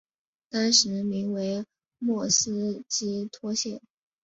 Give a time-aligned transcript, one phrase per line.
[0.49, 1.63] 当时名为
[1.99, 3.79] 莫斯基托县。